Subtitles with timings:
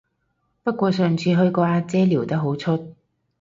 [0.63, 2.95] 不過上次去個阿姐撩得好出